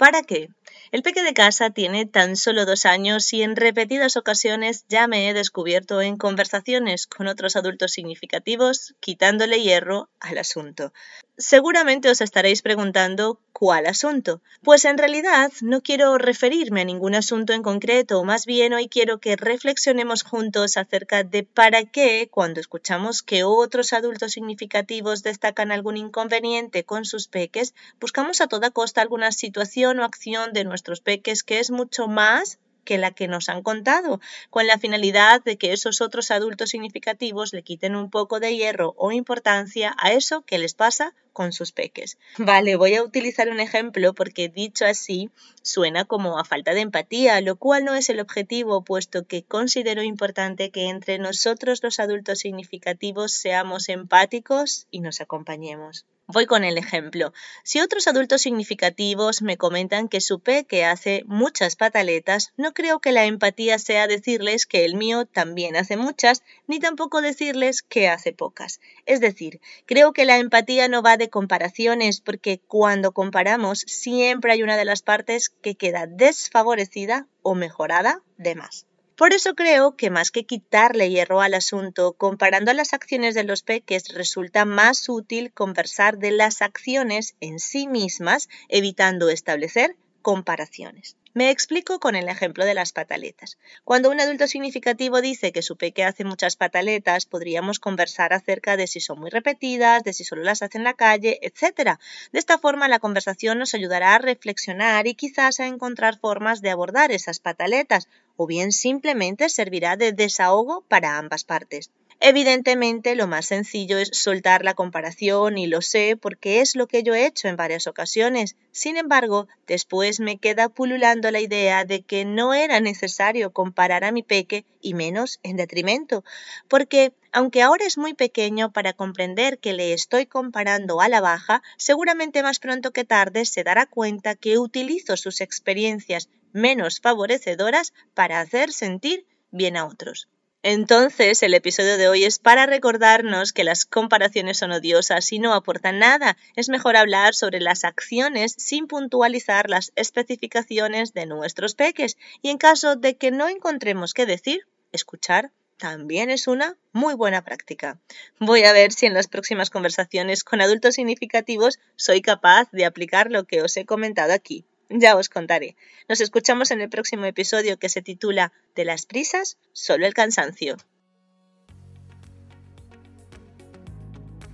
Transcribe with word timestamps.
¿Para 0.00 0.22
qué? 0.22 0.48
El 0.92 1.02
peque 1.02 1.22
de 1.22 1.34
casa 1.34 1.68
tiene 1.68 2.06
tan 2.06 2.34
solo 2.34 2.64
dos 2.64 2.86
años 2.86 3.34
y 3.34 3.42
en 3.42 3.54
repetidas 3.54 4.16
ocasiones 4.16 4.86
ya 4.88 5.06
me 5.06 5.28
he 5.28 5.34
descubierto 5.34 6.00
en 6.00 6.16
conversaciones 6.16 7.06
con 7.06 7.26
otros 7.26 7.54
adultos 7.54 7.92
significativos 7.92 8.94
quitándole 9.00 9.60
hierro 9.60 10.08
al 10.18 10.38
asunto. 10.38 10.94
Seguramente 11.36 12.10
os 12.10 12.20
estaréis 12.20 12.60
preguntando 12.60 13.40
¿cuál 13.52 13.86
asunto? 13.86 14.42
Pues 14.62 14.84
en 14.84 14.98
realidad 14.98 15.50
no 15.62 15.80
quiero 15.80 16.18
referirme 16.18 16.82
a 16.82 16.84
ningún 16.84 17.14
asunto 17.14 17.54
en 17.54 17.62
concreto, 17.62 18.22
más 18.24 18.44
bien 18.44 18.74
hoy 18.74 18.88
quiero 18.88 19.20
que 19.20 19.36
reflexionemos 19.36 20.22
juntos 20.22 20.76
acerca 20.76 21.24
de 21.24 21.42
para 21.44 21.84
qué 21.84 22.28
cuando 22.30 22.60
escuchamos 22.60 23.22
que 23.22 23.44
otros 23.44 23.94
adultos 23.94 24.32
significativos 24.32 25.22
destacan 25.22 25.72
algún 25.72 25.96
inconveniente 25.96 26.84
con 26.84 27.06
sus 27.06 27.26
peques, 27.28 27.74
buscamos 28.00 28.42
a 28.42 28.46
toda 28.46 28.70
costa 28.70 29.00
alguna 29.00 29.32
situación 29.32 29.89
o 29.98 30.04
acción 30.04 30.52
de 30.52 30.64
nuestros 30.64 31.00
peques 31.00 31.42
que 31.42 31.58
es 31.58 31.70
mucho 31.70 32.06
más 32.06 32.58
que 32.84 32.98
la 32.98 33.12
que 33.12 33.28
nos 33.28 33.48
han 33.48 33.62
contado, 33.62 34.20
con 34.50 34.66
la 34.66 34.78
finalidad 34.78 35.42
de 35.44 35.56
que 35.56 35.72
esos 35.72 36.00
otros 36.00 36.30
adultos 36.30 36.70
significativos 36.70 37.52
le 37.52 37.62
quiten 37.62 37.94
un 37.94 38.10
poco 38.10 38.40
de 38.40 38.56
hierro 38.56 38.94
o 38.96 39.12
importancia 39.12 39.94
a 39.98 40.12
eso 40.12 40.42
que 40.42 40.58
les 40.58 40.74
pasa 40.74 41.14
con 41.32 41.52
sus 41.52 41.72
peques. 41.72 42.18
Vale, 42.38 42.76
voy 42.76 42.94
a 42.94 43.04
utilizar 43.04 43.48
un 43.48 43.60
ejemplo 43.60 44.12
porque 44.14 44.48
dicho 44.48 44.84
así 44.84 45.30
suena 45.62 46.04
como 46.04 46.38
a 46.38 46.44
falta 46.44 46.74
de 46.74 46.80
empatía, 46.80 47.40
lo 47.40 47.56
cual 47.56 47.84
no 47.84 47.94
es 47.94 48.10
el 48.10 48.20
objetivo, 48.20 48.82
puesto 48.82 49.24
que 49.24 49.44
considero 49.44 50.02
importante 50.02 50.70
que 50.70 50.88
entre 50.88 51.18
nosotros 51.18 51.82
los 51.82 52.00
adultos 52.00 52.40
significativos 52.40 53.32
seamos 53.32 53.88
empáticos 53.88 54.86
y 54.90 55.00
nos 55.00 55.20
acompañemos. 55.20 56.06
Voy 56.32 56.46
con 56.46 56.62
el 56.62 56.78
ejemplo. 56.78 57.32
Si 57.64 57.80
otros 57.80 58.06
adultos 58.06 58.42
significativos 58.42 59.42
me 59.42 59.56
comentan 59.56 60.08
que 60.08 60.20
su 60.20 60.38
peque 60.38 60.84
hace 60.84 61.24
muchas 61.26 61.74
pataletas, 61.74 62.52
no 62.56 62.72
creo 62.72 63.00
que 63.00 63.10
la 63.10 63.24
empatía 63.24 63.80
sea 63.80 64.06
decirles 64.06 64.66
que 64.66 64.84
el 64.84 64.94
mío 64.94 65.24
también 65.24 65.74
hace 65.74 65.96
muchas, 65.96 66.44
ni 66.68 66.78
tampoco 66.78 67.20
decirles 67.20 67.82
que 67.82 68.08
hace 68.08 68.32
pocas. 68.32 68.80
Es 69.06 69.20
decir, 69.20 69.60
creo 69.86 70.12
que 70.12 70.24
la 70.24 70.38
empatía 70.38 70.86
no 70.86 71.02
va 71.02 71.16
de 71.16 71.30
comparaciones, 71.30 72.20
porque 72.20 72.60
cuando 72.60 73.10
comparamos 73.10 73.80
siempre 73.88 74.52
hay 74.52 74.62
una 74.62 74.76
de 74.76 74.84
las 74.84 75.02
partes 75.02 75.48
que 75.48 75.74
queda 75.74 76.06
desfavorecida 76.06 77.26
o 77.42 77.56
mejorada 77.56 78.22
de 78.36 78.54
más. 78.54 78.86
Por 79.20 79.34
eso 79.34 79.54
creo 79.54 79.96
que 79.96 80.08
más 80.08 80.30
que 80.30 80.46
quitarle 80.46 81.10
hierro 81.10 81.42
al 81.42 81.52
asunto, 81.52 82.14
comparando 82.14 82.72
las 82.72 82.94
acciones 82.94 83.34
de 83.34 83.44
los 83.44 83.62
peques, 83.62 84.14
resulta 84.14 84.64
más 84.64 85.10
útil 85.10 85.52
conversar 85.52 86.16
de 86.16 86.30
las 86.30 86.62
acciones 86.62 87.34
en 87.38 87.58
sí 87.58 87.86
mismas, 87.86 88.48
evitando 88.70 89.28
establecer 89.28 89.94
comparaciones. 90.22 91.16
Me 91.32 91.50
explico 91.50 92.00
con 92.00 92.16
el 92.16 92.28
ejemplo 92.28 92.64
de 92.64 92.74
las 92.74 92.90
pataletas. 92.90 93.56
Cuando 93.84 94.10
un 94.10 94.20
adulto 94.20 94.48
significativo 94.48 95.20
dice 95.20 95.52
que 95.52 95.62
su 95.62 95.76
peque 95.76 96.02
hace 96.02 96.24
muchas 96.24 96.56
pataletas, 96.56 97.24
podríamos 97.24 97.78
conversar 97.78 98.32
acerca 98.32 98.76
de 98.76 98.88
si 98.88 98.98
son 99.00 99.20
muy 99.20 99.30
repetidas, 99.30 100.02
de 100.02 100.12
si 100.12 100.24
solo 100.24 100.42
las 100.42 100.62
hace 100.62 100.78
en 100.78 100.84
la 100.84 100.94
calle, 100.94 101.38
etc. 101.42 101.98
De 102.32 102.38
esta 102.40 102.58
forma, 102.58 102.88
la 102.88 102.98
conversación 102.98 103.60
nos 103.60 103.74
ayudará 103.74 104.16
a 104.16 104.18
reflexionar 104.18 105.06
y 105.06 105.14
quizás 105.14 105.60
a 105.60 105.68
encontrar 105.68 106.18
formas 106.18 106.62
de 106.62 106.70
abordar 106.70 107.12
esas 107.12 107.38
pataletas, 107.38 108.08
o 108.36 108.48
bien 108.48 108.72
simplemente 108.72 109.48
servirá 109.50 109.96
de 109.96 110.12
desahogo 110.12 110.84
para 110.88 111.16
ambas 111.16 111.44
partes. 111.44 111.90
Evidentemente, 112.22 113.14
lo 113.14 113.26
más 113.26 113.46
sencillo 113.46 113.96
es 113.96 114.10
soltar 114.12 114.62
la 114.62 114.74
comparación 114.74 115.56
y 115.56 115.66
lo 115.66 115.80
sé 115.80 116.18
porque 116.20 116.60
es 116.60 116.76
lo 116.76 116.86
que 116.86 117.02
yo 117.02 117.14
he 117.14 117.24
hecho 117.24 117.48
en 117.48 117.56
varias 117.56 117.86
ocasiones. 117.86 118.56
Sin 118.72 118.98
embargo, 118.98 119.48
después 119.66 120.20
me 120.20 120.36
queda 120.36 120.68
pululando 120.68 121.30
la 121.30 121.40
idea 121.40 121.86
de 121.86 122.02
que 122.02 122.26
no 122.26 122.52
era 122.52 122.78
necesario 122.80 123.54
comparar 123.54 124.04
a 124.04 124.12
mi 124.12 124.22
peque 124.22 124.66
y 124.82 124.92
menos 124.92 125.40
en 125.42 125.56
detrimento, 125.56 126.22
porque 126.68 127.14
aunque 127.32 127.62
ahora 127.62 127.86
es 127.86 127.96
muy 127.96 128.12
pequeño 128.12 128.70
para 128.70 128.92
comprender 128.92 129.58
que 129.58 129.72
le 129.72 129.94
estoy 129.94 130.26
comparando 130.26 131.00
a 131.00 131.08
la 131.08 131.22
baja, 131.22 131.62
seguramente 131.78 132.42
más 132.42 132.58
pronto 132.58 132.90
que 132.90 133.04
tarde 133.04 133.46
se 133.46 133.64
dará 133.64 133.86
cuenta 133.86 134.34
que 134.34 134.58
utilizo 134.58 135.16
sus 135.16 135.40
experiencias 135.40 136.28
menos 136.52 137.00
favorecedoras 137.00 137.94
para 138.12 138.40
hacer 138.40 138.72
sentir 138.72 139.24
bien 139.50 139.78
a 139.78 139.86
otros. 139.86 140.28
Entonces, 140.62 141.42
el 141.42 141.54
episodio 141.54 141.96
de 141.96 142.08
hoy 142.08 142.24
es 142.24 142.38
para 142.38 142.66
recordarnos 142.66 143.54
que 143.54 143.64
las 143.64 143.86
comparaciones 143.86 144.58
son 144.58 144.72
odiosas 144.72 145.32
y 145.32 145.38
no 145.38 145.54
aportan 145.54 145.98
nada. 145.98 146.36
Es 146.54 146.68
mejor 146.68 146.96
hablar 146.96 147.34
sobre 147.34 147.60
las 147.60 147.84
acciones 147.84 148.54
sin 148.58 148.86
puntualizar 148.86 149.70
las 149.70 149.90
especificaciones 149.96 151.14
de 151.14 151.24
nuestros 151.24 151.74
peques 151.74 152.18
y 152.42 152.50
en 152.50 152.58
caso 152.58 152.96
de 152.96 153.16
que 153.16 153.30
no 153.30 153.48
encontremos 153.48 154.12
qué 154.12 154.26
decir, 154.26 154.66
escuchar 154.92 155.50
también 155.78 156.28
es 156.28 156.46
una 156.46 156.76
muy 156.92 157.14
buena 157.14 157.42
práctica. 157.42 157.98
Voy 158.38 158.64
a 158.64 158.74
ver 158.74 158.92
si 158.92 159.06
en 159.06 159.14
las 159.14 159.28
próximas 159.28 159.70
conversaciones 159.70 160.44
con 160.44 160.60
adultos 160.60 160.96
significativos 160.96 161.78
soy 161.96 162.20
capaz 162.20 162.70
de 162.70 162.84
aplicar 162.84 163.30
lo 163.30 163.44
que 163.44 163.62
os 163.62 163.74
he 163.78 163.86
comentado 163.86 164.34
aquí. 164.34 164.66
Ya 164.90 165.16
os 165.16 165.28
contaré. 165.28 165.76
Nos 166.08 166.20
escuchamos 166.20 166.72
en 166.72 166.80
el 166.80 166.90
próximo 166.90 167.24
episodio 167.24 167.78
que 167.78 167.88
se 167.88 168.02
titula 168.02 168.52
De 168.74 168.84
las 168.84 169.06
prisas, 169.06 169.56
solo 169.72 170.04
el 170.04 170.14
cansancio. 170.14 170.76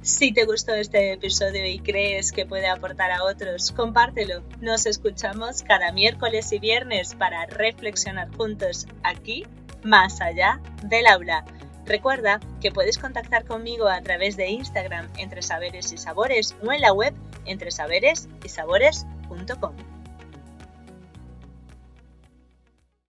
Si 0.02 0.32
te 0.32 0.44
gustó 0.44 0.74
este 0.74 1.14
episodio 1.14 1.66
y 1.66 1.80
crees 1.80 2.32
que 2.32 2.44
puede 2.44 2.68
aportar 2.68 3.10
a 3.10 3.24
otros, 3.24 3.72
compártelo. 3.72 4.44
Nos 4.60 4.84
escuchamos 4.84 5.62
cada 5.62 5.90
miércoles 5.90 6.52
y 6.52 6.58
viernes 6.58 7.14
para 7.14 7.46
reflexionar 7.46 8.28
juntos 8.36 8.86
aquí, 9.02 9.46
más 9.82 10.20
allá 10.20 10.60
del 10.84 11.06
aula. 11.06 11.46
Recuerda 11.86 12.40
que 12.60 12.70
puedes 12.70 12.98
contactar 12.98 13.46
conmigo 13.46 13.88
a 13.88 14.02
través 14.02 14.36
de 14.36 14.48
Instagram 14.48 15.10
entre 15.16 15.40
saberes 15.40 15.92
y 15.92 15.96
sabores 15.96 16.54
o 16.62 16.72
en 16.72 16.82
la 16.82 16.92
web 16.92 17.14
entre 17.46 17.70
saberes 17.70 18.28
y 18.44 18.48
sabores.com. 18.50 19.95